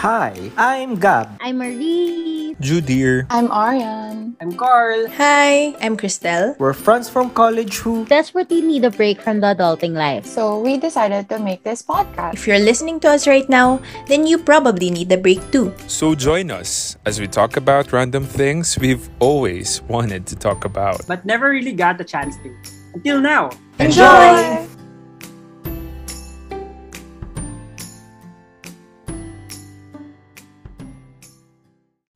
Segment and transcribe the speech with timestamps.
[0.00, 1.28] Hi, I'm Gab.
[1.44, 2.56] I'm Marie.
[2.56, 3.28] Judir.
[3.28, 4.32] I'm Arian.
[4.40, 5.04] I'm Carl.
[5.20, 6.56] Hi, I'm Christelle.
[6.58, 10.24] We're friends from college who desperately need a break from the adulting life.
[10.24, 12.32] So we decided to make this podcast.
[12.32, 15.68] If you're listening to us right now, then you probably need a break too.
[15.86, 21.04] So join us as we talk about random things we've always wanted to talk about.
[21.06, 22.48] But never really got the chance to.
[22.96, 23.50] Until now.
[23.78, 24.64] Enjoy!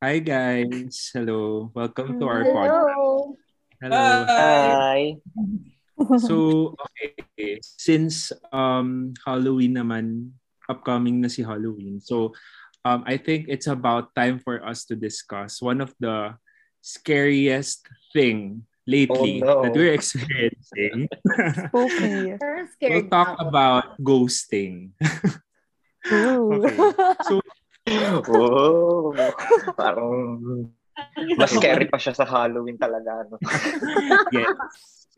[0.05, 1.17] Hi guys.
[1.17, 1.73] Hello.
[1.73, 2.53] Welcome to our Hello.
[2.53, 3.41] podcast.
[3.81, 4.05] Hello.
[4.29, 5.17] Hi.
[6.21, 6.37] So,
[6.77, 7.57] okay.
[7.65, 10.37] Since um Halloween naman,
[10.69, 12.05] upcoming na si Halloween.
[12.05, 12.37] So,
[12.85, 16.37] um I think it's about time for us to discuss one of the
[16.85, 19.57] scariest thing lately Oh, no.
[19.65, 21.09] that we're experiencing.
[21.73, 22.37] Spooky.
[22.93, 24.93] We'll talk about ghosting.
[26.05, 26.77] Okay.
[27.25, 27.41] So,
[27.87, 29.13] Oh,
[29.77, 30.41] parang
[31.37, 33.29] mas scary pa siya sa Halloween talaga.
[33.29, 33.37] No?
[34.35, 34.57] yes.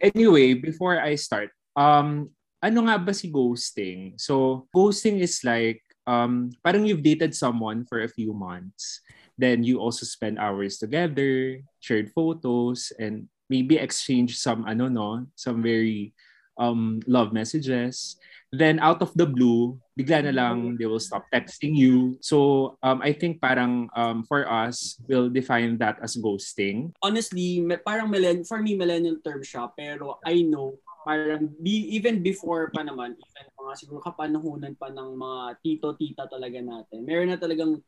[0.03, 4.19] Anyway, before I start, um, ano nga ba si ghosting?
[4.19, 9.01] So, ghosting is like, um, parang you've dated someone for a few months.
[9.37, 15.63] Then you also spend hours together, shared photos, and maybe exchange some, ano no, some
[15.63, 16.16] very
[16.59, 18.17] um, love messages.
[18.53, 22.17] Then out of the blue, bigla na lang they will stop texting you.
[22.23, 26.95] So um, I think parang um, for us, we'll define that as ghosting.
[27.03, 29.69] Honestly, parang millennial, for me, millennial term siya.
[29.75, 35.11] Pero I know, parang be, even before pa naman, even mga siguro kapanahunan pa ng
[35.19, 37.83] mga tito-tita talaga natin, meron na talagang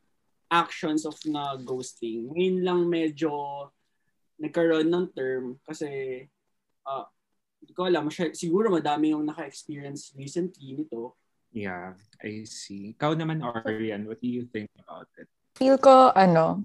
[0.51, 2.27] actions of na ghosting.
[2.35, 3.31] Ngayon lang medyo
[4.39, 6.23] nagkaroon ng term kasi
[6.87, 7.07] ah
[7.59, 11.19] hindi ko alam, masya- siguro madami yung naka-experience recently nito.
[11.51, 12.95] Yeah, I see.
[12.95, 15.27] Ikaw naman, Arian, what do you think about it?
[15.57, 16.63] Feel ko, ano,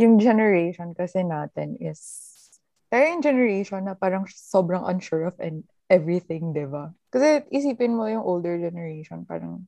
[0.00, 2.00] yung generation kasi natin is,
[2.90, 6.90] tayo yung generation na parang sobrang unsure of and everything, di ba?
[7.12, 9.62] Kasi isipin mo yung older generation, parang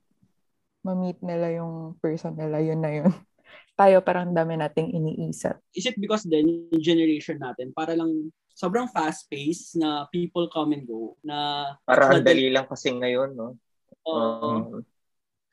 [0.82, 3.12] ma-meet nila yung person nila, yun na yun.
[3.78, 5.60] Tayo parang dami nating iniisip.
[5.76, 10.88] Is it because then yung generation natin, para lang sobrang fast-paced na people come and
[10.88, 13.60] go, na Parang ang madali- dali lang kasi ngayon, no?
[14.08, 14.80] Oo.
[14.80, 14.84] Um,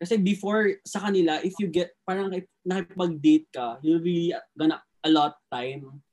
[0.04, 5.32] Kasi before, sa kanila, if you get, parang nakip- nakipag-date ka, you'll really gonna allot
[5.48, 6.04] time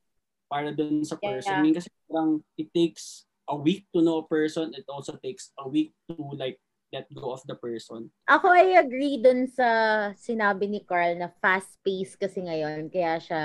[0.47, 1.51] para dun sa person.
[1.51, 1.63] Yeah.
[1.63, 4.71] Ngayon Kasi parang it takes a week to know a person.
[4.75, 6.59] It also takes a week to like
[6.95, 8.11] let go of the person.
[8.31, 9.67] Ako I agree dun sa
[10.15, 12.87] sinabi ni Carl na fast-paced kasi ngayon.
[12.87, 13.43] Kaya siya,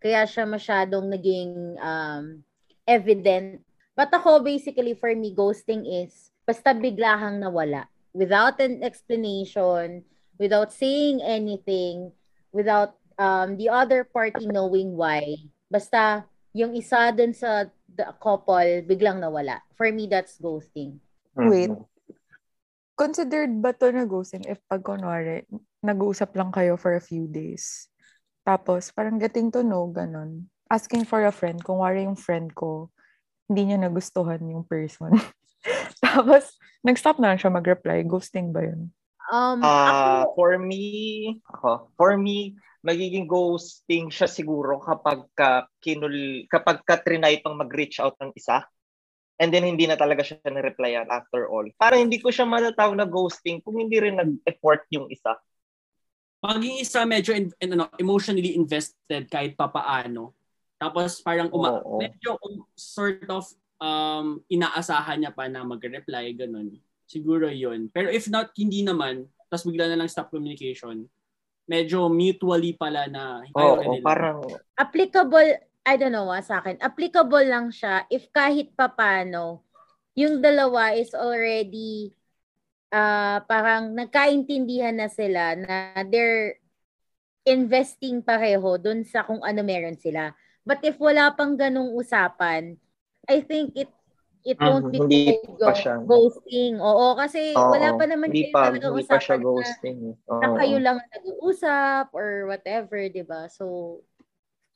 [0.00, 2.40] kaya siya masyadong naging um,
[2.88, 3.60] evident.
[3.92, 7.84] But ako, basically, for me, ghosting is basta bigla kang nawala.
[8.16, 10.08] Without an explanation,
[10.40, 12.16] without saying anything,
[12.50, 15.36] without um, the other party knowing why.
[15.68, 16.24] Basta
[16.56, 19.60] yung isa dun sa the couple, biglang nawala.
[19.74, 21.02] For me, that's ghosting.
[21.36, 21.68] Wait.
[21.68, 21.84] mhm.
[22.98, 25.46] Considered ba to na ghosting if pag kunwari,
[25.86, 27.86] nag-uusap lang kayo for a few days?
[28.42, 30.50] Tapos, parang getting to know, ganon.
[30.68, 32.92] Asking for a friend, kung wari yung friend ko,
[33.48, 35.16] hindi niya nagustuhan yung person.
[36.04, 38.04] Tapos, nag-stop na lang siya mag-reply.
[38.04, 38.92] Ghosting ba yun?
[39.28, 40.84] Um, Ah, ako, for me,
[41.48, 47.98] ako, for me, magiging ghosting siya siguro kapag ka kinul kapag ka trinay pang mag-reach
[47.98, 48.64] out ng isa.
[49.38, 51.66] And then hindi na talaga siya ni-replyan after all.
[51.78, 55.38] Para hindi ko siya matatawag na ghosting kung hindi rin nag-effort yung isa.
[56.42, 60.37] Pag yung isa medyo in, in- ano, emotionally invested kahit papaano.
[60.78, 61.98] Tapos parang uma- Oo.
[61.98, 63.44] medyo um, sort of
[63.82, 66.78] um, inaasahan niya pa na mag-reply, ganun.
[67.04, 67.90] Siguro yun.
[67.90, 71.02] Pero if not, hindi naman, tapos bigla na lang stop communication,
[71.66, 74.06] medyo mutually pala na Oo, nila.
[74.06, 74.38] parang
[74.78, 79.66] applicable, I don't know ah, sa akin, applicable lang siya if kahit papano,
[80.14, 82.14] yung dalawa is already
[82.88, 86.56] ah parang nagkaintindihan na sila na they're
[87.44, 90.32] investing pareho dun sa kung ano meron sila.
[90.68, 92.76] But if wala pang ganung usapan,
[93.24, 93.88] I think it
[94.44, 95.94] it won't be Mhm, hindi called pa go- siya.
[96.04, 96.72] ghosting.
[96.78, 99.98] Oo, kasi oo, wala pa naman hindi pa, hindi pa siya usapan na- ghosting.
[100.06, 100.14] eh.
[100.28, 100.38] Oo.
[100.38, 103.48] na kayo lang ang nag-uusap or whatever, 'di ba?
[103.48, 103.98] So,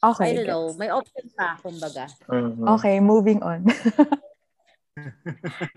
[0.03, 0.35] Okay.
[0.35, 2.11] I don't know, may option pa kumbaga.
[2.27, 2.67] Mhm.
[2.75, 3.63] Okay, moving on.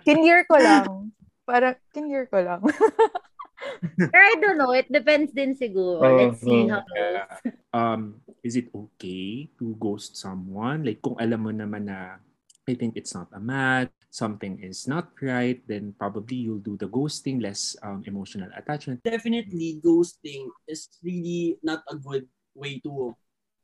[0.02, 1.14] Kinyear ko lang.
[1.46, 2.62] Parang, kinyear ko lang.
[4.14, 6.04] Pero I don't know, it depends din siguro.
[6.06, 6.72] Let's see Mhm.
[6.72, 7.54] how it goes.
[7.74, 8.02] um,
[8.42, 10.84] is it okay to ghost someone?
[10.84, 12.20] Like, kung alam mo naman na
[12.66, 16.90] I think it's not a match, something is not right, then probably you'll do the
[16.90, 19.06] ghosting, less um, emotional attachment.
[19.06, 22.26] Definitely, ghosting is really not a good
[22.58, 23.14] way to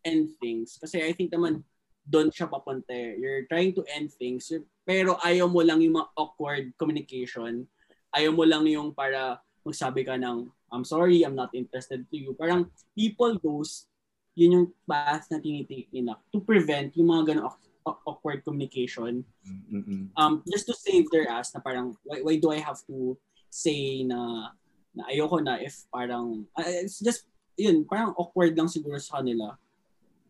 [0.05, 0.77] end things.
[0.77, 1.65] Kasi I think naman,
[2.05, 2.93] doon siya papunta.
[2.93, 3.17] eh.
[3.17, 4.53] You're trying to end things,
[4.85, 7.65] pero ayaw mo lang yung mga awkward communication.
[8.13, 12.33] Ayaw mo lang yung para magsabi ka ng, I'm sorry, I'm not interested to you.
[12.33, 13.91] Parang people ghost,
[14.35, 19.27] yun yung path na tinitake nila to prevent yung mga ganong awk- awkward communication
[19.67, 20.07] Mm-mm.
[20.15, 23.19] um just to save their ass na parang why, why do I have to
[23.51, 24.51] say na
[24.95, 27.27] na ayoko na if parang uh, it's just
[27.59, 29.59] yun parang awkward lang siguro sa kanila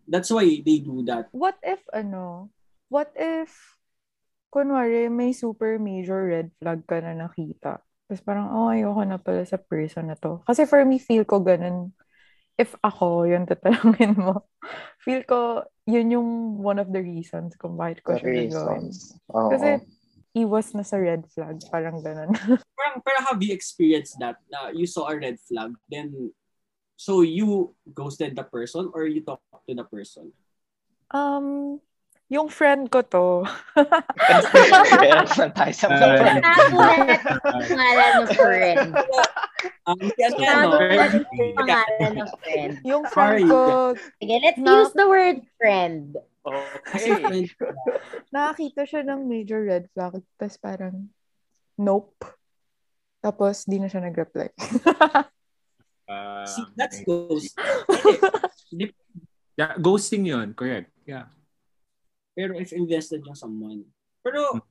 [0.09, 2.49] that's why they do that What if, ano,
[2.91, 3.53] what if,
[4.51, 7.79] kunwari, may super major red flag ka na nakita.
[8.11, 10.43] Tapos parang, oh, ayoko na pala sa person na to.
[10.43, 11.95] Kasi for me, feel ko ganun.
[12.59, 14.43] If ako, yun tatalangin mo.
[15.07, 16.29] Feel ko, yun yung
[16.59, 18.85] one of the reasons kung bakit ko The siya gagawin.
[19.33, 19.49] Oo.
[19.49, 19.69] Kasi,
[20.35, 21.57] iwas na sa red flag.
[21.71, 22.35] Parang ganun.
[22.81, 26.33] parang pero have you experienced that na you saw a red flag then
[26.97, 30.33] so you ghosted the person or you talked to the person
[31.13, 31.77] um,
[32.31, 33.43] yung friend ko to.
[33.75, 38.87] Pero saan tayo sa Ah, mga Nakulat yung pangalan ng friend.
[39.83, 41.27] um yan yan no Nakulat yung
[41.59, 42.73] pangalan ng friend.
[42.87, 43.61] yung friend ko,
[44.17, 46.15] Sige, let's Na- use the word friend.
[46.41, 47.45] Okay.
[47.51, 47.77] friend
[48.31, 50.17] nakakita siya ng major red flag.
[50.39, 50.95] Tapos parang,
[51.75, 52.15] nope.
[53.19, 54.49] Tapos, di na siya nag-reply.
[56.09, 57.05] Ah, see, that's okay.
[57.05, 57.53] ghost
[59.53, 60.89] Yeah, ghosting yun, correct.
[61.05, 61.29] Yeah.
[62.35, 63.83] Pero if invested yung someone.
[64.23, 64.61] Pero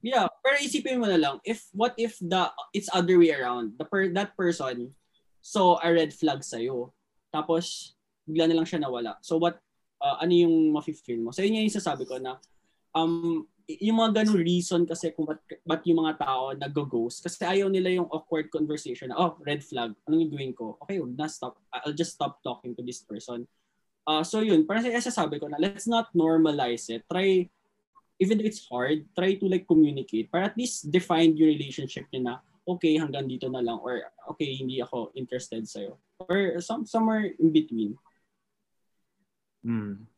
[0.00, 3.76] yeah pero isipin mo na lang if what if the it's other way around?
[3.76, 4.96] The per, that person
[5.40, 6.60] saw a red flag sa
[7.30, 7.94] tapos
[8.28, 9.16] bigla na lang siya nawala.
[9.22, 9.60] So what
[10.00, 11.30] uh, ano yung mafe-feel mo?
[11.30, 12.40] So yun yung sasabi ko na
[12.96, 13.46] um
[13.78, 18.02] yung mga ganung reason kasi kung ba't, ba't yung mga tao nag-ghost kasi ayaw nila
[18.02, 20.74] yung awkward conversation na oh red flag anong gagawin ko?
[20.82, 23.46] Okay wag na stop I'll just stop talking to this person
[24.06, 27.04] Uh, so yun, parang sa sasabi ko na let's not normalize it.
[27.06, 27.48] Try,
[28.18, 30.32] even though it's hard, try to like communicate.
[30.32, 32.34] Para at least define your relationship nyo na,
[32.66, 33.78] okay, hanggang dito na lang.
[33.82, 34.00] Or,
[34.34, 36.00] okay, hindi ako interested sa'yo.
[36.20, 37.96] Or some, somewhere in between.
[39.64, 40.08] Mm.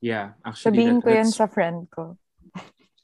[0.00, 0.78] Yeah, actually.
[0.78, 2.16] Sabihin that- ko yan sa friend ko.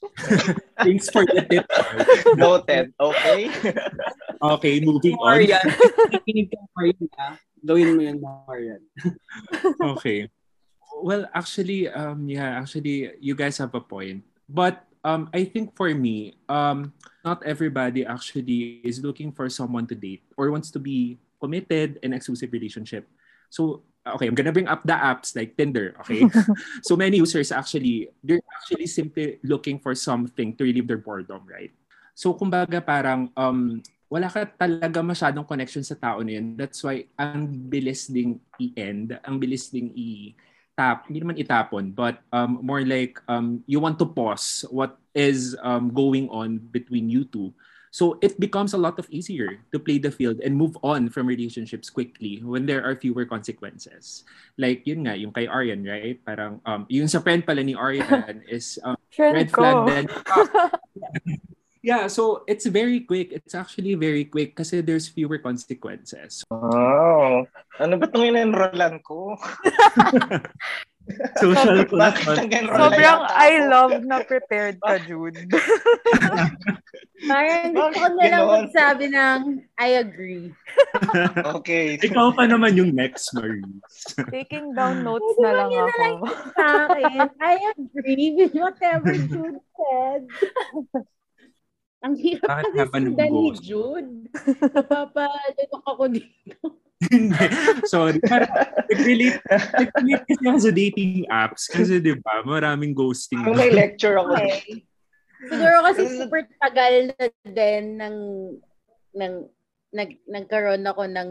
[0.81, 1.65] Thanks for the tip.
[2.41, 2.93] Noted.
[2.97, 3.49] Okay?
[4.41, 5.37] Okay, moving on.
[5.37, 7.37] Marian, ka Marian ha.
[7.61, 8.17] Gawin mo yun,
[8.47, 8.81] Marian.
[9.97, 10.29] okay.
[11.01, 14.25] Well, actually, um, yeah, actually, you guys have a point.
[14.49, 16.93] But um, I think for me, um,
[17.25, 22.13] not everybody actually is looking for someone to date or wants to be committed in
[22.13, 23.09] exclusive relationship.
[23.49, 25.97] So, okay, I'm gonna bring up the apps like Tinder.
[26.05, 26.25] Okay,
[26.85, 31.73] so many users actually they're actually simply looking for something to relieve their boredom, right?
[32.13, 33.81] So, kumbaga parang um,
[34.11, 36.59] wala ka talaga masyadong connection sa tao na yun.
[36.59, 40.35] That's why ang bilis ding i-end, ang bilis ding i
[40.75, 45.55] tap, hindi naman itapon, but um, more like um, you want to pause what is
[45.63, 47.55] um, going on between you two.
[47.91, 51.27] So it becomes a lot of easier to play the field and move on from
[51.27, 54.23] relationships quickly when there are fewer consequences.
[54.55, 56.15] Like yun nga, yung kay Aryan, right?
[56.23, 60.05] Parang um, yung sa friend pala ni Aryan is um, red flag then
[61.81, 63.33] Yeah, so it's very quick.
[63.33, 66.45] It's actually very quick kasi there's fewer consequences.
[66.53, 67.49] Wow.
[67.81, 69.33] Ano ba itong in-enrollan ko?
[71.41, 73.69] Social enroll Sobrang I ako?
[73.73, 75.41] love na prepared ka, Jude.
[77.29, 79.41] Parang gusto ko na lang magsabi ng
[79.77, 80.53] I agree.
[81.57, 81.97] Okay.
[82.05, 83.65] Ikaw pa naman yung next, Marie.
[84.29, 86.25] Taking down notes na lang Yun na lang ako.
[86.53, 90.21] Sa akin, I agree with whatever Jude said.
[92.01, 93.49] Ang hirap Bakit kasi sundan ni?
[93.61, 94.11] Jude.
[94.73, 96.57] Napapalunok ako dito.
[97.01, 97.45] Hindi.
[97.85, 98.17] Sorry.
[98.21, 103.41] Nag-relate, nag-relate kasi ako sa dating apps kasi di ba maraming ghosting.
[103.41, 104.33] Ang may lecture ako.
[104.37, 104.85] Okay.
[105.41, 108.17] Siguro kasi super tagal na din ng,
[109.17, 109.33] ng
[109.93, 111.29] nag, nagkaroon ako ng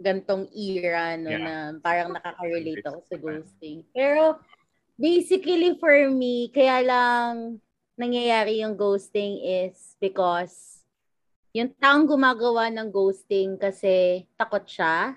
[0.00, 1.40] gantong era no, Yeah.
[1.44, 3.84] na parang nakaka-relate ako sa ghosting.
[3.92, 4.40] Pero
[4.96, 7.60] basically for me, kaya lang
[8.02, 10.82] nangyayari yung ghosting is because
[11.54, 15.14] yung taong gumagawa ng ghosting kasi takot siya.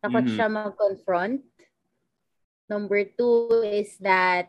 [0.00, 0.32] Takot Mhm.
[0.32, 1.44] siya mag-confront.
[2.72, 4.48] Number two is that,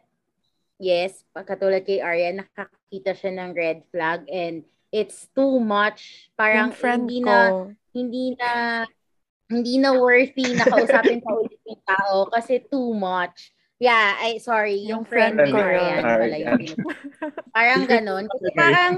[0.80, 6.32] yes, katulad kay Arya, nakakita siya ng red flag and it's too much.
[6.40, 7.38] Parang hindi ko, na,
[7.92, 8.52] hindi na,
[9.50, 13.52] hindi na worthy na kausapin pa ulit yung tao kasi too much.
[13.84, 16.04] Yeah, I sorry, yung, Yung friend, friend ni ko Ariane yun.
[16.08, 16.62] pala yung
[17.56, 18.24] Parang ganun.
[18.32, 18.94] Kasi parang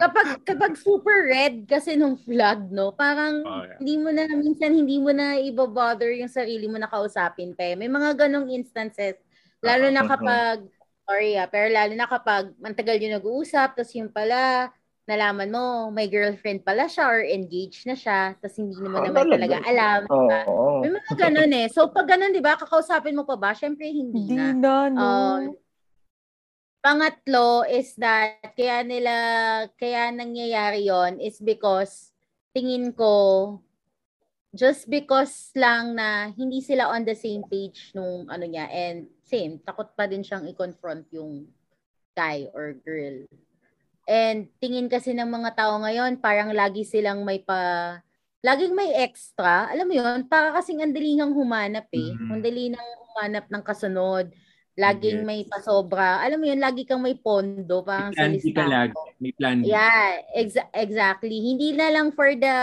[0.00, 3.76] kapag kapag super red kasi nung vlog, no, parang Oh, yeah.
[3.76, 7.68] hindi mo na minsan hindi mo na ibabother yung sarili mo na kausapin pa.
[7.68, 7.76] eh.
[7.76, 9.20] May mga ganong instances
[9.60, 10.08] lalo na Mhm.
[10.08, 10.58] kapag
[11.04, 14.72] sorry ah, pero lalo na kapag mantagal yung nag-uusap tapos yung pala
[15.10, 19.26] nalaman mo may girlfriend pala siya or engaged na siya tapos hindi mo Ah, naman
[19.26, 19.34] talaga?
[19.34, 20.00] talaga alam.
[20.06, 20.22] Oo.
[20.22, 20.38] diba?
[20.80, 21.66] May mga ganun eh.
[21.68, 23.50] So pag ganun, 'di ba, kakausapin mo pa ba?
[23.50, 24.54] Syempre hindi Hindi na.
[24.54, 25.02] na, no.
[25.02, 25.42] Um,
[26.80, 29.14] pangatlo is that kaya nila
[29.76, 32.08] kaya nangyayari yon is because
[32.56, 33.60] tingin ko
[34.56, 39.60] just because lang na hindi sila on the same page nung ano niya and same
[39.62, 41.46] takot pa din siyang i-confront yung
[42.16, 43.22] guy or girl.
[44.10, 47.94] And tingin kasi ng mga tao ngayon parang lagi silang may pa
[48.42, 49.68] laging may extra.
[49.70, 52.10] Alam mo yon para kasing ang dalingang humanap eh.
[52.18, 52.30] Mhm.
[52.32, 54.26] Ang dali nang humanap ng kasunod.
[54.74, 55.28] Laging Yes.
[55.28, 56.24] may pasobra.
[56.24, 57.84] Alam mo yun, lagi kang may pondo.
[57.84, 58.94] Parang sa Plan listahan lagi.
[59.20, 59.58] May plan.
[59.60, 61.36] Yeah, exa- exactly.
[61.36, 62.54] Hindi na lang for the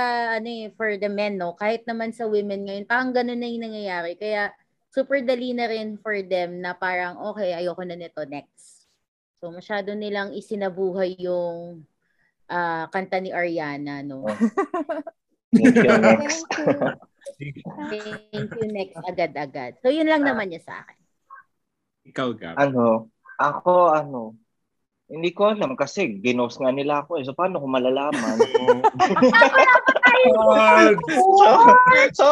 [0.42, 1.54] ano eh, for the men, no.
[1.54, 4.18] Kahit naman sa women ngayon, parang ganun na 'yung nangyayari.
[4.18, 4.50] Kaya
[4.90, 8.77] super dali na rin for them na parang okay, ayoko na nito next.
[9.38, 11.86] So masyado nilang isinabuhay yung
[12.50, 14.26] ah, kanta ni Ariana, no.
[15.48, 16.50] Thank you, next.
[18.34, 19.80] Thank you next agad-agad.
[19.80, 21.00] So yun lang naman niya sa akin.
[22.08, 22.56] Ikaw, Gab.
[22.56, 24.22] ano, ako, ano,
[25.08, 27.24] hindi ko alam kasi ginos nga nila ako eh.
[27.24, 28.44] So, paano ko malalaman?
[31.40, 31.48] so,
[32.12, 32.28] so,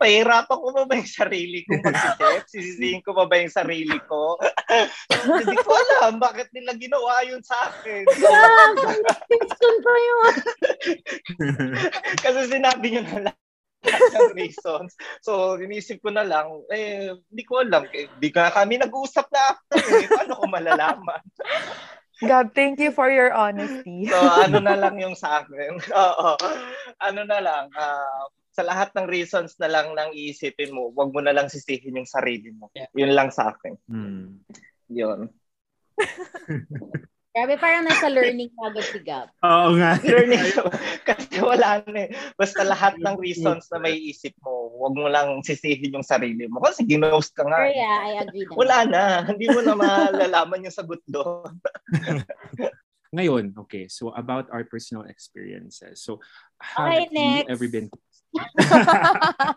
[0.00, 2.44] pahirapan ko ba ba yung sarili ko mag-isip?
[2.48, 4.40] Sisisihin ko ba ba yung sarili ko?
[5.12, 8.04] So, hindi ko alam bakit nila ginawa yun sa akin.
[8.10, 8.28] So,
[9.30, 10.34] Pinson pa yun.
[12.24, 13.36] kasi sinabi nyo na lang
[13.86, 14.98] ng reasons.
[15.22, 17.86] So, inisip ko na lang, eh, hindi ko alam.
[17.94, 20.10] Eh, Di ka kami nag-uusap na after eh.
[20.10, 21.22] Paano ko malalaman?
[22.24, 24.08] Gab, thank you for your honesty.
[24.08, 25.76] So, ano na lang yung sa akin.
[25.92, 26.30] Oo.
[27.04, 31.20] Ano na lang, ah, sa lahat ng reasons na lang nang iisipin mo, wag mo
[31.20, 32.72] na lang sisihin yung sarili mo.
[32.72, 32.88] Yeah.
[32.96, 33.76] Yun lang sa akin.
[33.84, 34.40] Hmm.
[34.88, 35.28] Yun.
[37.36, 39.28] Grabe, parang nasa learning agad si Gab.
[39.44, 40.00] Oo nga.
[40.08, 40.40] Learning
[41.04, 42.10] kasi wala na eh.
[42.32, 46.64] Basta lahat ng reasons na may isip mo, wag mo lang sisihin yung sarili mo.
[46.64, 47.60] Kasi ginost ka nga.
[47.60, 47.76] Pero eh.
[47.76, 48.56] yeah, I agree naman.
[48.56, 49.02] Wala na.
[49.28, 51.60] Hindi mo na malalaman yung sagot doon.
[53.16, 53.84] Ngayon, okay.
[53.92, 56.00] So, about our personal experiences.
[56.00, 56.24] So,
[56.56, 57.52] have Okay, you next.
[57.52, 57.92] ever been...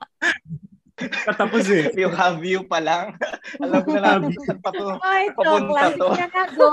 [1.00, 1.96] Katapos eh.
[1.96, 3.16] yung have you pa lang.
[3.64, 5.00] Alam na lang saan pa to.
[5.00, 5.52] Ay, ito,
[5.96, 6.08] to.
[6.12, 6.72] Kaya na go.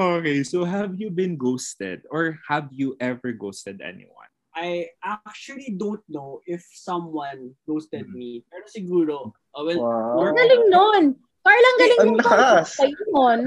[0.00, 4.28] okay, so have you been ghosted or have you ever ghosted anyone?
[4.56, 8.16] I actually don't know if someone ghosted Mhm.
[8.16, 8.30] me.
[8.48, 9.14] Pero siguro,
[9.52, 10.24] uh, well, Wow.
[10.26, 11.04] Ang galing nun.
[11.40, 12.68] Carl, ang galing Ang mo lakas.
[12.76, 13.40] kayo nun.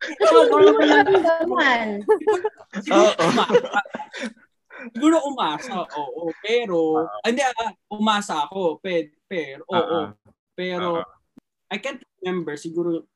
[0.00, 0.84] Kasi hindi mo
[1.20, 1.86] naman.
[2.92, 3.24] Oo.
[4.92, 6.28] Siguro umasa, oo.
[6.44, 8.82] Pero, hindi, ah, umasa ako.
[8.82, 9.98] Pero, pero, oo.
[10.08, 10.12] Ah,
[10.54, 11.08] Pero, ah.
[11.72, 13.08] I can't remember, siguro,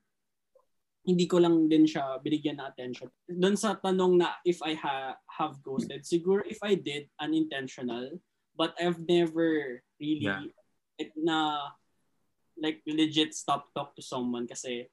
[1.08, 3.08] hindi ko lang din siya binigyan ng attention.
[3.24, 8.20] Doon sa tanong na if I ha- have ghosted, siguro if I did, unintentional,
[8.52, 10.44] but I've never really Yeah.
[11.00, 11.70] it, na
[12.60, 14.90] like legit stop talk to someone kasi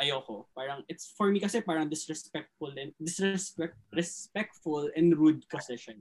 [0.00, 0.48] ayoko.
[0.56, 6.00] Parang it's for me kasi parang disrespectful and disrespect respectful and rude kasi siya.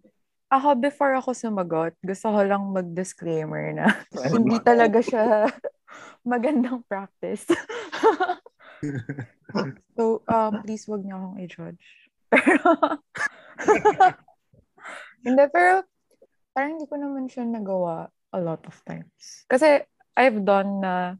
[0.49, 3.85] Ako, before ako sumagot, gusto ko lang mag-disclaimer na
[4.33, 5.45] hindi talaga siya
[6.31, 7.45] magandang practice.
[9.97, 11.85] so, um, please wag niyo akong i-judge.
[12.29, 12.65] Pero,
[15.25, 15.85] hindi, pero
[16.53, 19.45] parang hindi ko naman siya nagawa a lot of times.
[19.49, 19.85] Kasi
[20.17, 21.15] I've done na,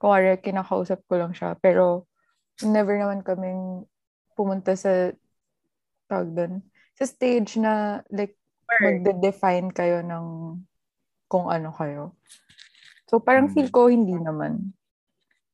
[0.00, 2.07] kuwari, kinakausap ko lang siya, pero
[2.64, 3.86] never naman kaming
[4.34, 5.14] pumunta sa
[6.06, 6.52] tawag doon,
[6.98, 8.34] sa stage na like
[8.68, 10.58] magde-define kayo ng
[11.28, 12.14] kung ano kayo.
[13.08, 13.54] So, parang Mm.
[13.56, 14.72] feel ko hindi naman.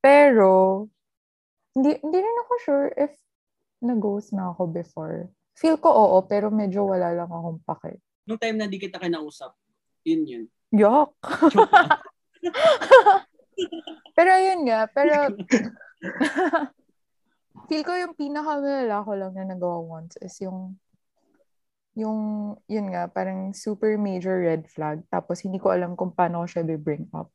[0.03, 0.87] Pero,
[1.75, 3.13] hindi, hindi rin ako sure if
[3.83, 5.31] nag-ghost na ako before.
[5.55, 8.03] Feel ko oo, pero medyo wala lang akong pake.
[8.27, 9.55] Nung time na di kita kinausap,
[10.03, 10.45] yun yun.
[10.75, 11.15] Lang.
[14.19, 15.31] pero yun nga, pero
[17.69, 20.77] feel ko yung pinakamalala ko lang na nagawa once is yung
[21.95, 25.07] yung, yun nga, parang super major red flag.
[25.07, 27.31] Tapos, hindi ko alam kung paano ko siya bring up.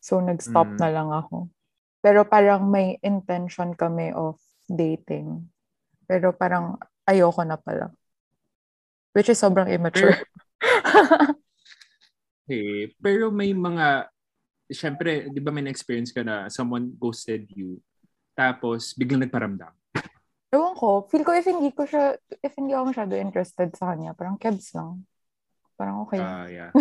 [0.00, 0.80] So, nag-stop Mm.
[0.80, 1.52] na lang ako.
[2.00, 5.52] Pero parang may intention kami of dating.
[6.08, 7.92] Pero parang ayoko na pala.
[9.12, 10.16] Which is sobrang immature.
[12.48, 14.08] Okay, pero may mga
[14.72, 17.76] syempre, di ba may na-experience ka na someone ghosted you,
[18.40, 19.68] tapos biglang nagparamdam.
[20.50, 24.16] Ewan ko, feel ko if hindi ko siya, if hindi ako masyado interested sa kanya,
[24.16, 25.04] parang kebs lang.
[25.76, 26.18] Parang okay.
[26.18, 26.72] Ah, yeah.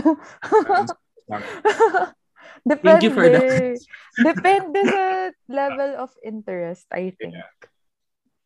[2.63, 2.81] Depende.
[2.87, 3.77] Thank you for that.
[4.17, 5.03] Depende sa
[5.45, 7.37] level of interest, I think.
[7.37, 7.51] Yeah.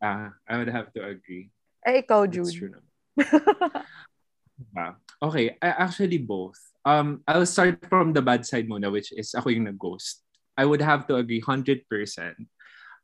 [0.03, 1.53] Ah, I would have to agree.
[1.88, 2.55] Eh, ikaw, That's Jude.
[2.58, 2.91] true naman.
[4.77, 6.55] Ah, okay, I actually both.
[6.86, 10.22] Um, I'll start from the bad side muna, which is ako yung nag-ghost.
[10.53, 11.89] I would have to agree 100%.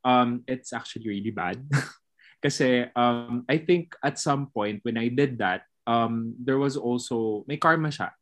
[0.04, 1.60] Um, it's actually really bad.
[2.44, 7.44] Kasi um, I think at some point when I did that, um, there was also,
[7.44, 8.16] may karma siya.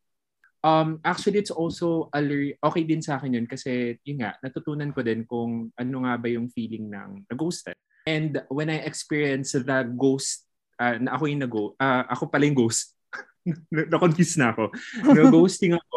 [0.58, 4.90] Um, actually, it's also a lear- okay din sa akin yun kasi yun nga, natutunan
[4.90, 7.78] ko din kung ano nga ba yung feeling ng nag-ghosted.
[8.08, 10.48] And when I experienced the ghost,
[10.82, 12.96] uh, na ako yung nag uh, ako pala yung ghost.
[13.70, 14.74] Na-confuse na ako.
[15.18, 15.96] Nag-ghosting ako.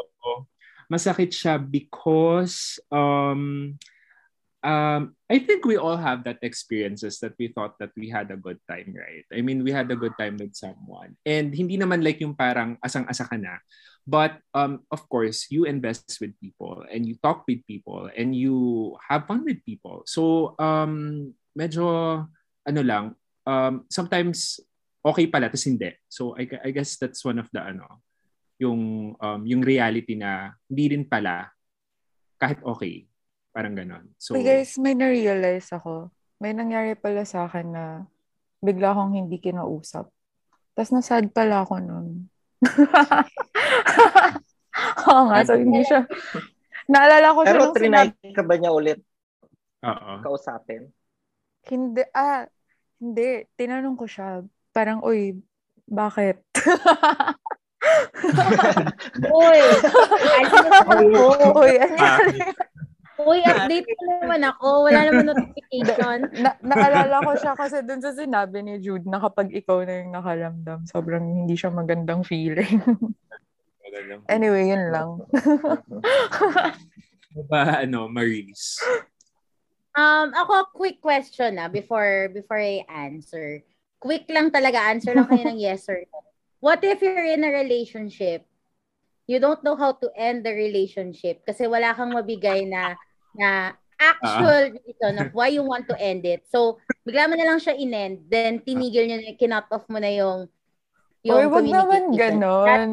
[0.91, 3.73] Masakit siya because um,
[4.63, 8.37] um, I think we all have that experiences that we thought that we had a
[8.37, 9.25] good time, right?
[9.33, 11.17] I mean, we had a good time with someone.
[11.25, 13.57] And hindi naman like yung parang asang-asa ka na.
[14.05, 18.97] But um, of course, you invest with people and you talk with people and you
[19.09, 20.01] have fun with people.
[20.09, 22.25] So um, medyo
[22.65, 23.13] ano lang,
[23.45, 24.61] um, sometimes
[25.05, 25.93] okay pala tapos hindi.
[26.09, 28.01] So I, I guess that's one of the ano,
[28.57, 31.49] yung um, yung reality na hindi rin pala
[32.41, 33.05] kahit okay.
[33.51, 34.07] Parang ganon.
[34.15, 36.07] So Uy, guys, may na-realize ako.
[36.39, 37.85] May nangyari pala sa akin na
[38.63, 40.07] bigla akong hindi kinausap.
[40.71, 42.31] Tapos nasad pala ako nun.
[45.11, 46.07] Oo nga, so hindi siya.
[46.87, 48.31] Naalala ko siya Pero nung trinay sinabi.
[48.31, 48.99] ka ba niya ulit
[49.83, 50.11] Oo.
[50.23, 50.87] kausapin?
[51.67, 52.47] Hindi, ah,
[52.97, 53.45] hindi.
[53.59, 54.41] Tinanong ko siya.
[54.71, 55.35] Parang, uy,
[55.85, 56.39] bakit?
[59.33, 59.61] Uy,
[61.57, 62.37] uy, anyari?
[63.25, 64.67] Uy, update mo naman ako.
[64.89, 66.17] Wala naman notification.
[66.43, 70.13] na, naalala ko siya kasi dun sa sinabi ni Jude na kapag ikaw na yung
[70.15, 72.81] nakaramdam, sobrang hindi siya magandang feeling.
[74.31, 75.09] anyway, yun lang.
[77.51, 78.79] ba ano, Maris?
[79.91, 83.59] Um, ako, quick question na before before I answer.
[83.99, 86.19] Quick lang talaga, answer lang kayo ng yes or no.
[86.61, 88.45] What if you're in a relationship,
[89.25, 92.95] you don't know how to end the relationship kasi wala kang mabigay na
[93.33, 96.41] na actual reason of why you want to end it.
[96.49, 100.09] So, bigla mo na lang siya in-end, then tinigil nyo na, kinot off mo na
[100.09, 100.49] yung
[101.21, 102.41] yung Uy, wag naman communication.
[102.41, 102.89] ganon.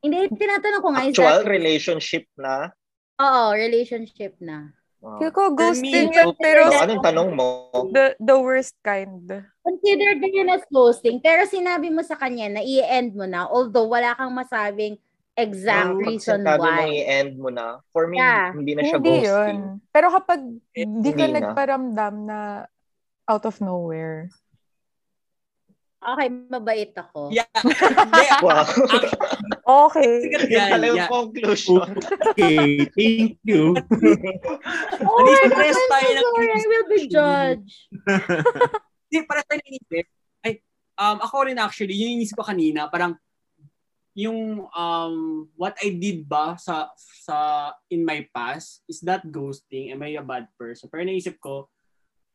[0.00, 2.72] Hindi, tinatanong ko nga, is Actual that, relationship na?
[3.20, 4.72] oo, relationship na.
[5.02, 5.18] Oh.
[5.18, 7.68] Feel ko ghosting me, yun, pero So, anong tanong mo?
[7.92, 9.28] the, the worst kind.
[9.60, 13.86] Considered din yun as ghosting, pero sinabi mo sa kanya na i-end mo na, although
[13.86, 14.96] wala kang masabing
[15.34, 16.56] exact Ang reason why.
[16.58, 18.52] mong i-end mo na, for me, Yeah.
[18.52, 19.26] hindi na siya Hindi ghosting.
[19.26, 19.56] yun.
[19.88, 20.40] Pero kapag
[20.74, 21.36] di ka Hindi na.
[21.40, 22.38] nagparamdam na
[23.24, 24.28] out of nowhere.
[26.02, 27.30] Okay, mabait ako.
[27.30, 27.46] Yeah.
[27.62, 28.66] Hindi, Wow.
[29.86, 30.34] Okay.
[30.50, 30.68] yan.
[30.74, 31.08] pala yung Yeah.
[31.08, 31.86] conclusion.
[32.34, 33.78] Okay, thank you.
[35.06, 37.70] Oh my God, I'm ng sorry, I will be judged.
[39.06, 40.06] Hindi, parang tayo naisip.
[40.42, 40.52] Ay,
[40.98, 43.14] um, ako rin actually, yung inisip ko kanina, parang
[44.12, 49.92] yung um, what I did ba sa sa in my past, is that ghosting?
[49.92, 50.92] Am I a bad person?
[50.92, 51.68] Pero naisip ko,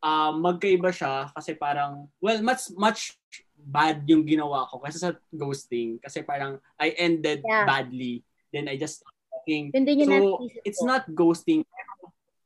[0.02, 3.18] um, magkaiba siya kasi parang, well, much, much
[3.58, 6.02] bad yung ginawa ko kasi sa ghosting.
[6.02, 7.66] Kasi parang I ended Yeah.
[7.70, 8.26] badly.
[8.50, 9.70] Then I just stopped talking.
[10.08, 10.90] So, it's ko.
[10.90, 11.62] not ghosting.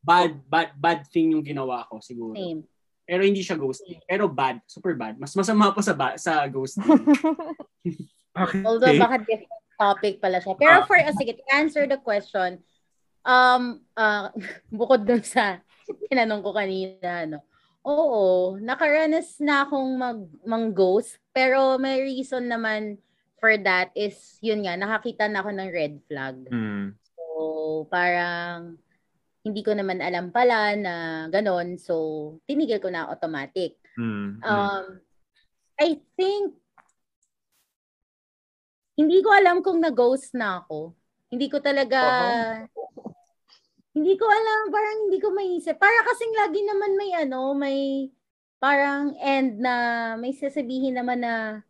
[0.01, 2.35] Bad, bad, bad thing yung ginawa ko siguro.
[2.35, 2.65] Same.
[3.05, 4.01] Pero hindi siya ghosting.
[4.07, 5.15] Pero bad, super bad.
[5.19, 6.83] Mas masama po sa ba- sa ghosting.
[8.31, 8.63] Okay.
[8.63, 10.55] Although baka different topic pala siya.
[10.55, 10.85] Pero Ah.
[10.87, 12.61] for, uh, sige, to answer the question,
[13.25, 14.29] um, uh,
[14.73, 15.59] bukod dun sa
[16.09, 17.37] tinanong ko kanina, ano,
[17.81, 23.01] oo, nakaranas na akong mag, mang-ghost, pero may reason naman
[23.41, 26.37] for that is, yun nga, nakakita na ako ng red flag.
[26.45, 26.93] Hmm.
[27.17, 28.77] So, parang,
[29.41, 30.93] hindi ko naman alam pala na
[31.33, 31.81] ganon.
[31.81, 33.81] So, tinigil ko na automatic.
[33.97, 34.37] Hmm.
[34.45, 35.01] Um,
[35.81, 36.60] I think,
[39.01, 40.93] hindi ko alam kung na-ghost na ako.
[41.33, 41.99] Hindi ko talaga,
[43.97, 45.81] hindi ko alam, parang hindi ko maisip.
[45.81, 48.11] Para kasing lagi naman may ano, may
[48.61, 49.73] parang end na,
[50.21, 51.65] may sasabihin naman na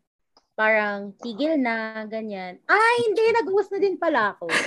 [0.60, 2.60] parang tigil na, ganyan.
[2.68, 4.52] Ay, hindi, nag-ghost na din pala ako.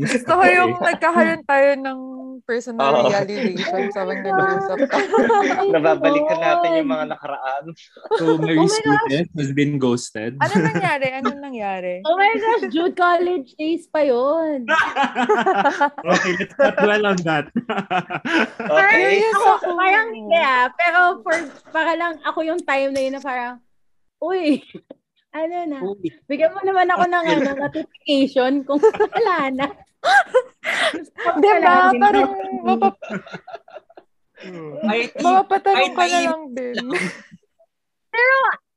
[0.00, 2.00] Gusto ko yung nagkakaroon tayo ng
[2.46, 3.10] personal Oo.
[3.10, 4.96] realization sa mga nag-uusap ka.
[5.74, 7.64] Nababalikan natin yung mga nakaraan.
[8.22, 8.78] So, Oh my gosh.
[8.78, 10.38] Student has been ghosted.
[10.38, 11.06] Ano nangyari?
[11.10, 11.94] Ano nangyari?
[12.08, 14.62] Oh my gosh, Jude, college days pa yun.
[16.14, 17.50] okay, let's not dwell on that.
[18.62, 18.94] Okay.
[18.94, 19.68] Curious Ako, ako.
[19.74, 20.70] parang hindi ah.
[20.70, 21.36] Pero for,
[21.74, 23.58] para lang ako yung time na yun na parang,
[24.22, 24.62] uy,
[25.34, 25.78] ano na,
[26.30, 29.66] bigyan mo naman ako ng ano, notification kung wala na.
[31.40, 31.92] Diba?
[32.00, 32.32] Parang
[32.64, 33.04] mapap-
[34.86, 36.76] I think, mapapatanong ka na lang din.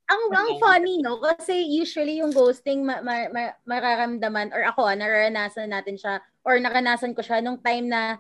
[0.10, 4.98] ang ang funny no kasi usually yung ghosting ma- ma- ma- mararamdaman or ako ah,
[4.98, 8.18] nararanasan natin siya or nakanasan ko siya nung time na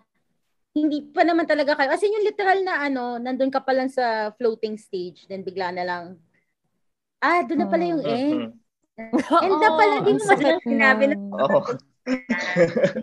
[0.77, 1.89] hindi pa naman talaga kayo.
[1.89, 5.73] As in, yung literal na ano, nandun ka pa lang sa floating stage, then bigla
[5.73, 6.05] na lang,
[7.19, 8.53] ah, doon na pala yung end.
[8.99, 9.43] Mhm.
[9.47, 11.15] End na pala, di ang mo sakit sinabi na.
[11.39, 11.59] Oo.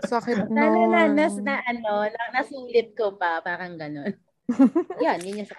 [0.05, 4.13] Sakit na, na, na, nas, na, ano, na, nasulit ko pa, parang ganun.
[5.05, 5.57] Yan, yun yung sa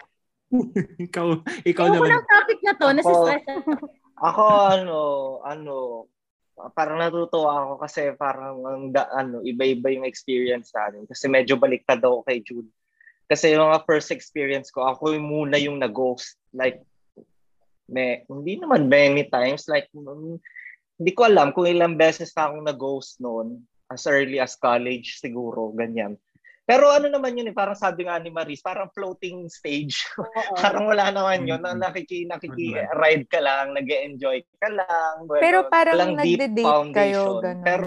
[1.12, 2.08] ikaw, ikaw Yung naman.
[2.08, 3.72] unang topic na to, nasistress ako.
[4.18, 5.00] Ako ano,
[5.44, 5.76] ano,
[6.72, 11.04] parang natutuwa ako kasi parang ang da, ano, iba-iba yung experience natin.
[11.04, 12.72] Kasi medyo baliktad ako kay Jude.
[13.28, 16.40] Kasi yung mga first experience ko, ako yung muna yung nag-ghost.
[16.56, 16.80] Like,
[17.88, 19.68] may, hindi naman many times.
[19.68, 20.38] Like, mm,
[20.98, 23.64] hindi ko alam kung ilang beses na akong nag-ghost noon.
[23.88, 26.20] As early as college siguro, ganyan.
[26.68, 30.04] Pero ano naman yun eh, parang sabi nga ni Maris, parang floating stage.
[30.20, 30.60] Oo.
[30.60, 31.64] parang wala naman yun.
[31.64, 31.80] Mhm.
[31.80, 35.24] Na nakiki, nakiki-ride ka lang, nag enjoy ka lang.
[35.32, 36.92] Well, Pero parang deep nagde-date foundation.
[36.92, 37.64] kayo, ganun.
[37.64, 37.86] Pero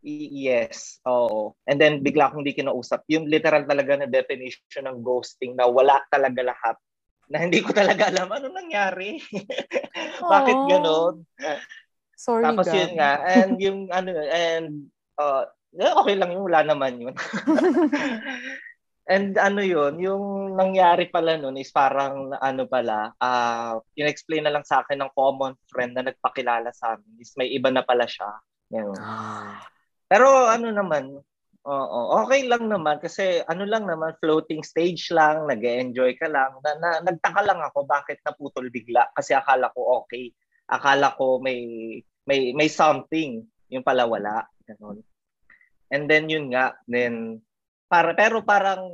[0.00, 1.52] Yes, oo.
[1.68, 3.04] And then bigla akong hindi kinausap.
[3.12, 6.76] Yung literal talaga na definition ng ghosting na wala talaga lahat.
[7.30, 9.22] Na hindi ko talaga alam ano nangyari.
[10.34, 11.22] Bakit ganon?
[12.20, 12.76] Sorry, Tapos Gab.
[12.76, 13.12] yun nga.
[13.24, 16.44] And yung ano, and uh, okay lang yun.
[16.44, 17.14] Wala naman yun.
[19.14, 24.66] and ano yun, yung nangyari pala nun is parang ano pala, uh, in-explain na lang
[24.66, 28.28] sa akin ng common friend na nagpakilala sa amin is may iba na pala siya.
[28.74, 28.94] Yan.
[30.10, 31.22] Pero ano naman,
[31.66, 36.56] oo, okay lang naman kasi ano lang naman, floating stage lang, nag enjoy ka lang.
[36.64, 40.32] Na, na, nagtaka lang ako bakit naputol bigla kasi akala ko okay.
[40.70, 41.60] Akala ko may
[42.24, 44.46] may may something, yung pala wala.
[44.64, 45.02] Ganun.
[45.90, 47.42] And then yun nga, then
[47.90, 48.86] para pero parang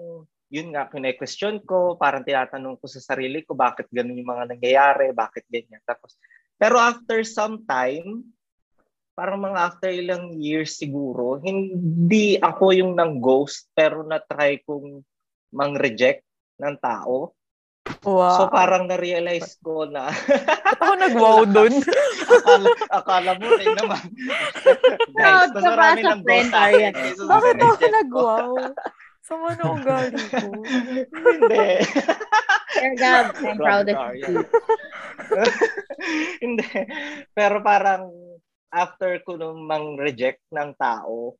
[0.46, 5.12] yun nga kine-question ko, parang tinatanong ko sa sarili ko bakit ganun yung mga nangyayari,
[5.12, 5.82] bakit ganyan.
[5.84, 6.16] Tapos
[6.56, 8.24] pero after some time,
[9.16, 15.00] parang mga after ilang years siguro, hindi ako yung nang ghost pero na-try kong
[15.56, 16.20] mang-reject
[16.60, 17.32] ng tao.
[18.02, 18.34] Wow.
[18.36, 21.74] So parang na-realize ko na Ba't ako nag-wow dun?
[22.26, 24.04] akala, akala mo rin naman.
[25.16, 26.92] Guys, mas marami sa nang friend, ghost sa akin.
[26.92, 28.50] Sa Bakit ako nag-wow?
[29.26, 30.46] Sama na ugali ko.
[31.10, 31.66] Hindi.
[32.76, 34.44] Sir Gab, I'm proud of you.
[36.44, 36.70] Hindi.
[37.34, 38.12] Pero parang
[38.70, 41.34] after ko nung mang-reject ng tao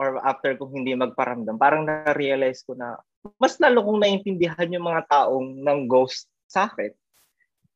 [0.00, 2.96] or after kong hindi magparamdam, parang na-realize ko na
[3.36, 6.88] mas lalo kong naintindihan yung mga taong ng ghost sa akin.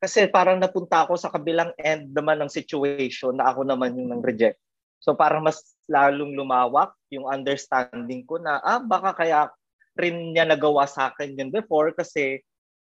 [0.01, 4.57] Kasi parang napunta ako sa kabilang end naman ng situation na ako naman yung nang-reject.
[5.05, 9.53] So parang mas lalong lumawak yung understanding ko na ah baka kaya
[10.01, 12.41] rin niya nagawa sa akin yun before kasi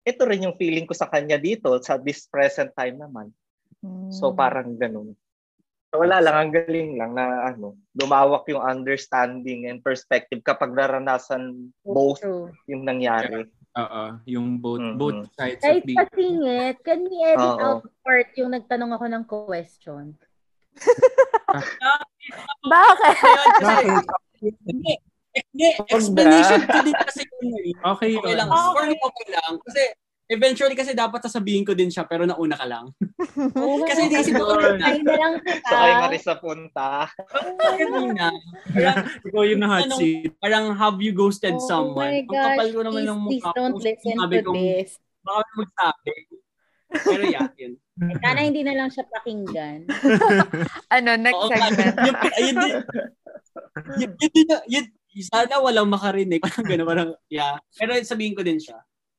[0.07, 3.27] ito rin yung feeling ko sa kanya dito sa this present time naman.
[4.07, 4.39] So Hmm.
[4.39, 5.13] parang ganun.
[5.87, 11.71] So, wala lang, ang galing lang na ano, lumawak yung understanding and perspective kapag naranasan
[11.87, 12.51] both True.
[12.67, 13.47] yung nangyari.
[13.77, 14.97] Oo, yung both Mhm.
[14.99, 17.61] both sides Guys, of the pasingit, can we edit Oo.
[17.61, 20.17] out part yung nagtanong ako ng question?
[22.67, 23.15] Bakit?
[23.63, 24.03] Bakit?
[24.43, 24.93] hindi,
[25.31, 27.71] hindi, explanation ko din kasi yun eh.
[27.95, 28.49] Okay, Okay lang.
[28.51, 28.75] Okay.
[28.75, 29.51] For me, okay lang.
[29.63, 29.81] Kasi,
[30.27, 32.91] eventually kasi dapat sasabihin ko din siya, pero nauna ka lang.
[33.89, 34.77] Kasi hindi si Lord.
[34.79, 35.67] Ayun na lang kita.
[35.67, 36.89] So kay Marisa punta.
[37.79, 38.27] Kanina,
[39.23, 40.35] Ikaw yung na hot seat.
[40.37, 42.11] parang have you ghosted Oh someone?
[42.11, 43.57] my Ang kapal gosh, ko naman please, ng please mukha ko.
[43.57, 44.89] don't listen Sabi to kong, this.
[45.23, 46.13] Baka magsabi.
[46.87, 47.73] Pero yeah, yun.
[48.23, 49.79] Sana hindi na lang siya pakinggan.
[50.95, 51.95] Ano, next Oo, segment.
[51.99, 52.75] yun, yun, din,
[53.97, 54.85] yun, yun, din, yun,
[55.27, 56.39] sana walang makarinig.
[56.39, 57.57] Parang gano'n, parang, yeah.
[57.73, 58.77] Pero sabihin ko din siya.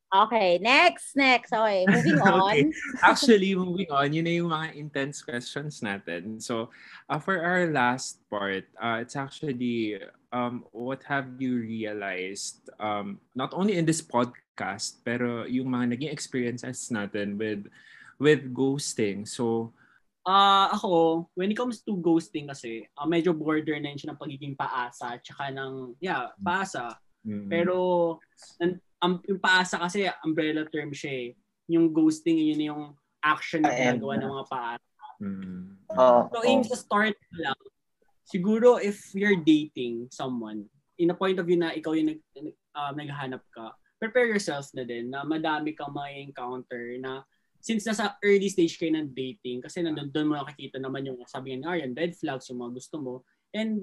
[0.09, 1.53] Okay, next, next.
[1.53, 2.49] Okay, moving on.
[2.49, 2.73] Okay.
[3.05, 6.40] Actually, moving on, yun na yung mga intense questions natin.
[6.40, 6.73] So,
[7.12, 10.01] uh, for our last part, uh, it's actually,
[10.33, 16.12] um, what have you realized, um, not only in this podcast, pero yung mga naging
[16.12, 17.68] experiences natin with
[18.16, 19.29] with ghosting.
[19.29, 19.77] So,
[20.29, 25.16] Ah, ako, when it comes to ghosting kasi, ah, medyo borderline siya ng pagiging paasa,
[25.25, 27.01] tsaka ng, yeah, paasa.
[27.26, 27.48] Mm.
[27.50, 27.74] Pero,
[28.62, 31.28] an, um, yung paasa kasi, umbrella term siya eh.
[31.68, 32.85] Yung ghosting, yun yung
[33.22, 33.98] action na Ayan.
[33.98, 34.92] ginagawa ng mga paasa.
[35.18, 35.64] Mm.
[35.98, 36.20] Oo.
[36.31, 37.59] So, aim sa start lang,
[38.28, 42.20] siguro if you're dating someone, in a point of view na ikaw yung nag,
[42.74, 47.26] uh, naghahanap ka, prepare yourself na din na madami kang mga encounter na
[47.59, 51.54] since nasa early stage kayo ng dating, kasi nandun doon mo nakikita naman yung sabi
[51.54, 53.14] nga ni Arian, red flags, yung mga gusto mo,
[53.50, 53.83] and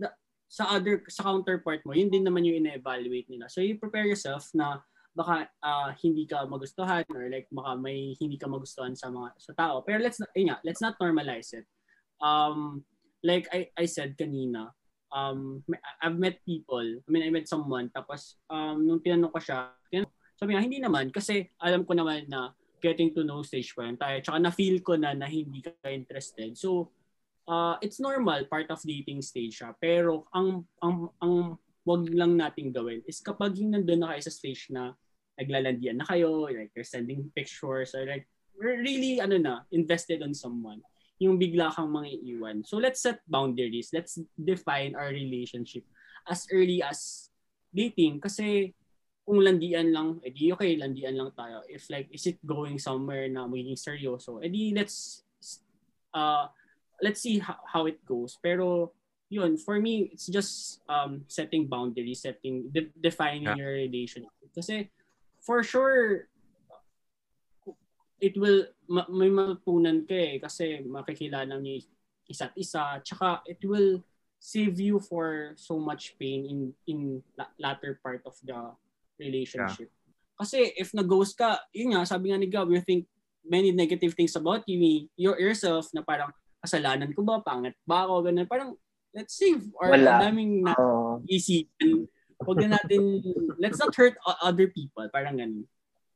[0.55, 3.51] sa other, sa counterpart mo, yun din naman yung ine-evaluate nila.
[3.51, 4.79] So, you prepare yourself na
[5.11, 9.51] baka ah, hindi ka magustuhan or like baka may hindi ka magustuhan sa mga sa
[9.51, 9.83] tao.
[9.83, 11.67] Pero let's not, nga, let's not normalize it.
[12.23, 12.87] Um,
[13.19, 14.71] like I, I said kanina,
[15.11, 15.63] um,
[15.99, 19.75] I've met people, I mean, I met someone, tapos um, nung tinanong ko siya,
[20.35, 22.51] sabi niya, hindi naman, kasi alam ko naman na
[22.83, 24.19] getting to know stage pa yun tayo.
[24.19, 26.53] Tsaka na-feel ko na na hindi ka interested.
[26.59, 26.91] So,
[27.47, 29.73] uh, it's normal, part of dating stage siya.
[29.77, 34.33] Pero, ang, ang, ang wag lang nating gawin is kapag yung nandun na kayo sa
[34.33, 34.93] stage na
[35.37, 38.25] naglalandian na kayo, like you're sending pictures, or like,
[38.57, 40.81] we're really, ano na, invested on someone
[41.19, 42.57] yung bigla kang mga iwan.
[42.67, 43.91] So let's set boundaries.
[43.95, 45.87] Let's define our relationship
[46.27, 47.31] as early as
[47.71, 48.19] dating.
[48.19, 48.75] Kasi
[49.23, 51.63] kung landian lang, edi okay, landian lang tayo.
[51.71, 55.23] If like, is it going somewhere na magiging seryoso, edi let's,
[56.11, 56.51] uh,
[57.01, 58.37] let's see how, how it goes.
[58.41, 58.91] Pero,
[59.29, 63.55] yun, for me, it's just um, setting boundaries, setting, de- defining Yeah.
[63.55, 64.31] your relationship.
[64.53, 64.89] Kasi,
[65.41, 66.27] for sure,
[68.21, 71.83] it will, ma- may matutunan ka eh, kasi makikilala niyo
[72.25, 74.01] isa't isa, tsaka it will
[74.39, 78.57] save you for so much pain in in la- latter part of the
[79.21, 79.89] relationship.
[80.35, 83.05] Kasi if nag-ghost ka, yun nga, sabi nga ni Gab, you think
[83.45, 86.33] many negative things about you, your, yourself, na parang,
[86.65, 88.49] kasalanan ko ba, pangat ba ako, ganun.
[88.49, 88.71] Parang,
[89.13, 90.19] let's save, or Wala.
[90.19, 91.23] ang daming na Oo.
[91.29, 92.09] isipin.
[92.41, 93.23] Huwag na natin,
[93.61, 95.07] let's not hurt other people.
[95.13, 95.63] Parang ganun.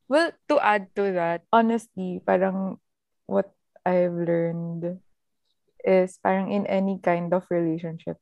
[0.09, 2.81] Well, to add to that, honestly, parang
[3.29, 3.53] what
[3.85, 4.99] I've learned
[5.85, 8.17] is parang in any kind of relationship,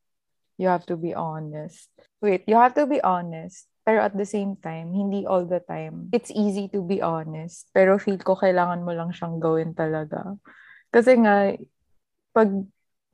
[0.60, 1.88] you have to be honest.
[2.20, 3.66] Wait, you have to be honest.
[3.88, 6.12] Pero at the same time, hindi all the time.
[6.12, 7.72] It's easy to be honest.
[7.72, 10.36] Pero feel ko kailangan mo lang siyang gawin talaga.
[10.92, 11.56] Kasi nga,
[12.34, 12.50] pag,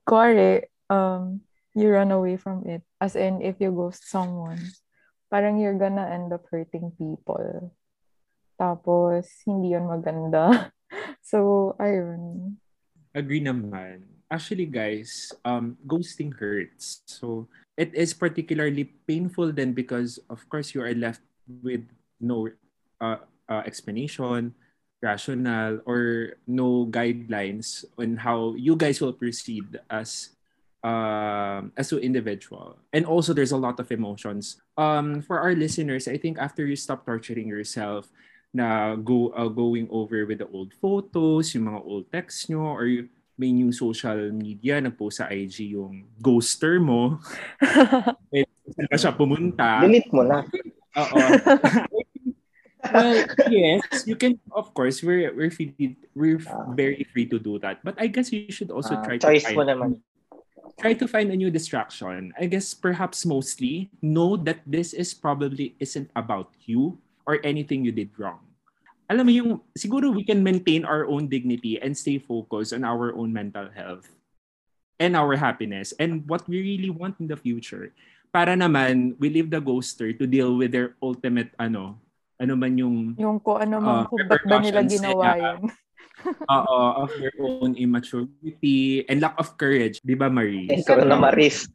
[0.06, 1.40] kuwari, um,
[1.74, 2.82] you run away from it.
[3.00, 4.60] As in, if you ghost someone,
[5.30, 7.74] parang you're gonna end up hurting people.
[8.54, 10.70] Tapos, hindi yun maganda.
[11.22, 12.54] so, ayun.
[13.14, 14.06] Agree naman.
[14.30, 17.02] Actually, guys, um, ghosting hurts.
[17.06, 21.82] So, it is particularly painful then because, of course, you are left with
[22.22, 22.48] no
[23.02, 23.18] uh,
[23.50, 24.54] uh, explanation,
[25.04, 30.32] rational, or no guidelines on how you guys will proceed as
[30.80, 32.80] um, as an individual.
[32.96, 34.56] And also, there's a lot of emotions.
[34.80, 38.08] Um, for our listeners, I think after you stop torturing yourself,
[38.54, 42.86] na go uh, going over with the old photos, yung mga old texts nyo, or
[42.86, 47.18] y- may new social media, nag-post sa IG yung ghoster mo,
[48.70, 49.82] saan ka siya pumunta.
[49.82, 50.46] Delete mo na.
[51.02, 51.18] Oo.
[52.94, 55.74] well, yes, you can, of course, we're, we're, free,
[56.14, 56.38] we're
[56.72, 57.82] very free to do that.
[57.82, 59.90] But I guess you should also Ah, try to find, mo naman.
[60.78, 62.32] try to find a new distraction.
[62.38, 67.92] I guess perhaps mostly know that this is probably isn't about you or anything you
[67.92, 68.40] did wrong.
[69.10, 73.12] Alam mo yung, siguro we can maintain our own dignity and stay focused on our
[73.12, 74.08] own mental health
[74.96, 77.92] and our happiness and what we really want in the future.
[78.32, 82.00] Para naman, we leave the ghoster to deal with their ultimate, ano,
[82.40, 85.38] ano man yung Yung kung ano mang Uh, kung ba't ba nila ginawa nila.
[85.58, 85.60] yun.
[86.56, 90.00] oo, of their own immaturity and lack of courage.
[90.00, 90.70] Di ba, Marie?
[90.72, 91.68] Ikaw na Maris.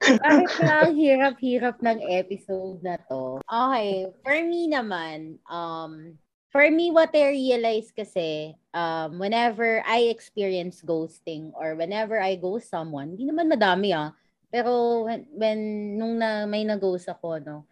[0.00, 3.38] Bakit nga ang hirap-hirap ng episode na to?
[3.46, 6.16] Okay, for me naman, um,
[6.50, 12.72] for me, what I realize kasi, um, whenever I experience ghosting or whenever I ghost
[12.72, 14.16] someone, hindi naman madami ah,
[14.50, 15.58] pero when, when
[15.94, 17.69] nung na, may nag-ghost ako, no,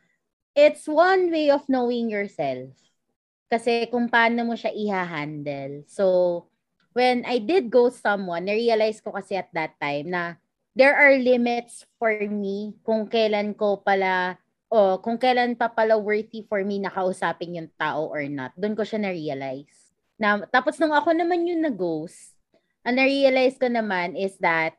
[0.58, 2.74] it's one way of knowing yourself.
[3.46, 5.86] Kasi kung paano mo siya i-handle.
[5.86, 6.04] So,
[6.98, 10.34] when I did ghost someone, na-realize ko kasi at that time na
[10.74, 14.36] there are limits for me kung kailan ko pala
[14.68, 18.52] o kung kailan pa pala worthy for me na kausapin yung tao or not.
[18.58, 19.94] Doon ko siya na-realize.
[20.18, 22.34] Na, tapos nung ako naman yung nag-ghost,
[22.82, 24.74] ang na-realize ko naman is that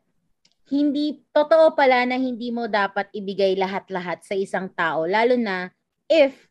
[0.70, 5.10] hindi, totoo pala na hindi mo dapat ibigay lahat-lahat sa isang tao.
[5.10, 5.70] Lalo na
[6.06, 6.50] if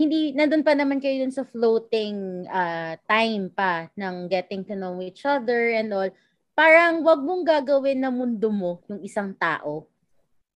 [0.00, 4.96] hindi, nandun pa naman kayo dun sa floating uh, time pa ng getting to know
[4.98, 6.08] each other and all
[6.56, 9.88] parang wag mong gagawin na mundo mo yung isang tao.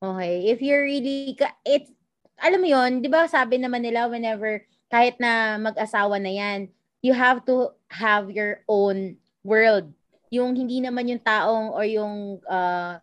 [0.01, 0.53] Okay?
[0.53, 1.33] If you're really,
[1.65, 1.89] it's,
[2.37, 6.69] alam mo yon di ba sabi naman nila whenever, kahit na mag-asawa na yan,
[7.01, 9.93] you have to have your own world.
[10.35, 12.99] Yung hindi naman yung taong or yung uh,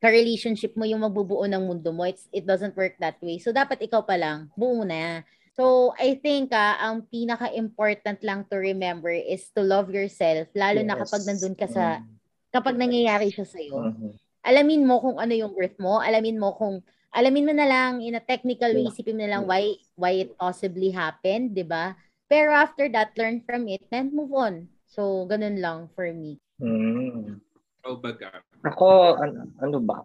[0.00, 2.08] ka-relationship mo yung magbubuo ng mundo mo.
[2.08, 3.36] It's, it doesn't work that way.
[3.36, 5.20] So, dapat ikaw pa lang, buo na.
[5.52, 10.96] So, I think ah, ang pinaka-important lang to remember is to love yourself, lalo na
[10.96, 11.28] kapag Yes.
[11.28, 12.16] nandun ka sa, Mm.
[12.48, 13.92] kapag nangyayari siya sa'yo.
[13.92, 14.16] Mhm.
[14.40, 16.80] Alamin mo kung ano yung worth mo, alamin mo kung,
[17.12, 20.32] alamin mo na lang, in a technical way, isipin mo na lang why, why it
[20.40, 21.92] possibly happened, di ba?
[22.24, 24.64] Pero after that, learn from it and move on.
[24.88, 26.40] So, ganun lang for me.
[26.60, 27.40] Mm.
[27.80, 28.42] Ikaw ba, Gab?
[28.60, 30.04] Ako, ano, ano ba?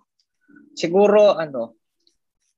[0.76, 1.76] Siguro, ano,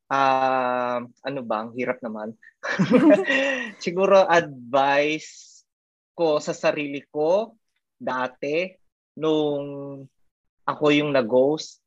[0.08, 1.66] ah ano ba?
[1.66, 2.38] Ang hirap naman.
[3.84, 5.62] Siguro, advice
[6.18, 7.58] ko sa sarili ko
[7.98, 8.72] dati
[9.18, 10.02] nung
[10.66, 11.82] ako yung nag-ghost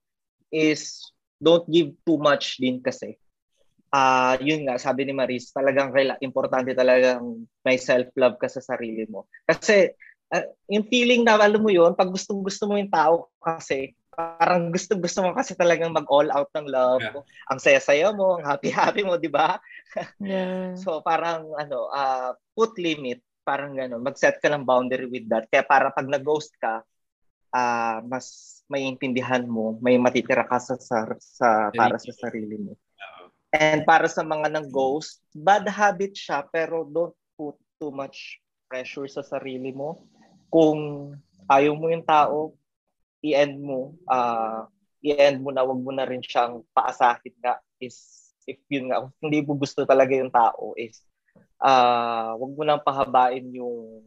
[0.51, 1.03] is
[1.39, 3.17] don't give too much din kasi.
[3.91, 9.03] Ah, yun nga sabi ni Maris, talagang kaila- importante talagang may self-love ka sa sarili
[9.11, 9.27] mo.
[9.43, 9.91] Kasi
[10.31, 15.25] ah, yung feeling na alam mo yun, pag gustong-gusto mo yung tao kasi parang gusto-gusto
[15.25, 17.01] mo kasi talagang mag-all out ng love.
[17.01, 17.23] Yeah.
[17.49, 19.59] Ang saya-saya mo, ang happy-happy mo, di ba?
[20.23, 20.79] Yeah.
[20.79, 23.99] So parang ano, ah put limit, parang gano'n.
[23.99, 25.51] Mag-set ka ng boundary with that.
[25.51, 26.87] Kaya para pag nag-ghost ka,
[27.51, 32.79] ah mas maiintindihan mo, may matitira ka sa, sa, sa para sa sarili mo.
[33.51, 38.39] And para sa mga nang ghost, bad habit siya pero don't put too much
[38.71, 40.07] pressure sa sarili mo.
[40.51, 40.79] Kung
[41.47, 42.55] ayaw mo yung tao,
[43.23, 43.95] i-end mo.
[44.11, 44.67] ah
[45.01, 49.13] i-end mo na, wag mo na rin siyang paasahin nga is if yun nga, kung
[49.25, 51.01] hindi mo gusto talaga yung tao is
[51.57, 54.05] ah wag mo nang pahabain yung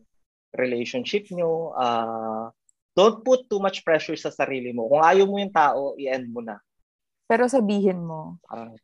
[0.54, 1.74] relationship nyo.
[1.74, 2.54] ah
[2.94, 4.86] don't put too much pressure sa sarili mo.
[4.86, 6.62] Kung ayaw mo yung tao, i-end mo na.
[7.26, 8.38] Pero sabihin mo.
[8.46, 8.78] Parang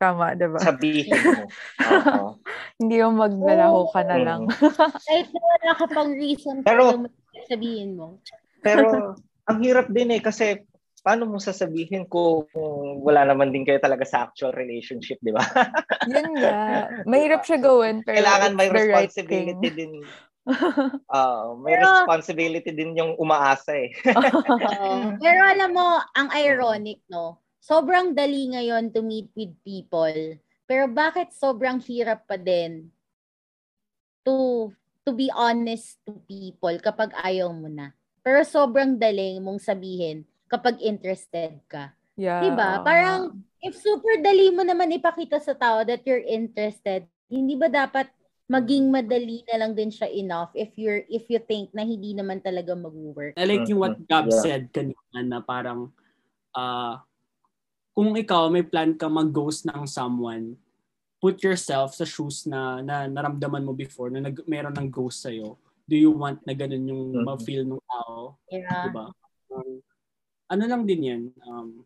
[0.00, 0.56] Tama, di ba?
[0.64, 1.44] sabihin mo.
[1.92, 2.39] Oo.
[2.80, 4.48] Hindi yung maglalaho ka na lang.
[5.06, 8.16] Kahit na wala ka pang reason Pero- para sabihin mo.
[8.64, 8.88] Pero
[9.52, 10.64] ang hirap din eh kasi
[11.00, 12.44] paano mo sasabihin kung
[13.04, 15.40] wala naman din kayo talaga sa actual relationship, di ba?
[16.12, 16.88] Yun nga.
[17.04, 19.76] Mahirap siya gawin, pero Kailangan may right responsibility thing.
[19.76, 19.92] din.
[21.08, 23.92] Ah, may Pero- responsibility din yung umaasa eh.
[25.20, 27.40] Pero alam mo, ang ironic, no?
[27.60, 30.16] Sobrang dali ngayon to meet with people.
[30.70, 32.94] Pero bakit sobrang hirap pa din
[34.22, 34.70] to
[35.02, 37.90] to be honest to people kapag ayaw mo na?
[38.22, 41.90] Pero sobrang daling mong sabihin kapag interested ka.
[42.14, 42.38] yeah.
[42.46, 42.86] Diba?
[42.86, 48.06] Parang, if super dali mo naman ipakita sa tao that you're interested, hindi ba dapat
[48.46, 52.38] maging madali na lang din siya enough if you're if you think na hindi naman
[52.38, 53.34] talaga mag-work?
[53.34, 54.06] I like yung what Mhm.
[54.06, 54.38] Gab Yeah.
[54.38, 55.90] said kanina na parang
[56.54, 57.02] ah
[57.92, 60.56] kung ikaw may plan ka mag-ghost ng someone,
[61.20, 65.60] put yourself sa shoes na, na naramdaman mo before na nag, meron ng ghost sa'yo.
[65.84, 67.24] Do you want na ganun yung Mhm.
[67.26, 68.40] ma-feel ng tao?
[68.48, 68.88] Yeah.
[68.88, 69.12] Diba?
[69.52, 69.84] Um,
[70.48, 71.22] ano lang din yan.
[71.44, 71.84] Um,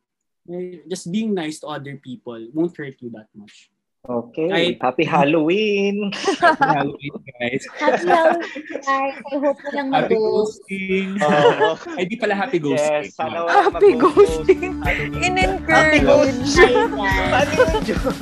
[0.86, 3.73] just being nice to other people won't hurt you that much.
[4.04, 4.48] Okay.
[4.52, 6.12] Kahit- Happy Halloween!
[6.12, 7.62] Happy Halloween, guys.
[7.80, 9.16] Happy Halloween, guys.
[9.24, 10.44] I hope mo lang Happy mag-go.
[10.44, 11.08] ghosting.
[11.24, 11.68] Oo.
[11.96, 13.00] Ay, di pala happy ghosting.
[13.00, 14.44] yes, sana wala Happy mag-ghost.
[14.44, 14.72] ghosting.
[14.84, 15.12] Halloween.
[15.16, 16.04] Happy In-encourage.
[16.04, 16.88] ghosting!
[16.92, 17.30] Ayan.
[17.32, 18.16] Paano yun, Diyos?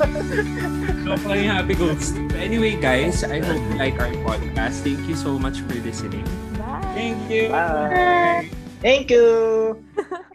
[1.03, 2.27] Joke lang yung happy ghosting.
[2.39, 4.87] Anyway, guys, I hope you like our podcast.
[4.87, 6.23] Thank you so much for listening.
[6.55, 6.79] Bye.
[6.95, 7.51] Thank you.
[7.51, 8.47] Bye.
[8.79, 9.27] Thank you!